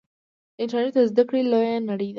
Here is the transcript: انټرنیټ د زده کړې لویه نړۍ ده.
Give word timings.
انټرنیټ 0.61 0.93
د 0.97 0.99
زده 1.09 1.23
کړې 1.29 1.41
لویه 1.51 1.77
نړۍ 1.89 2.07
ده. 2.09 2.09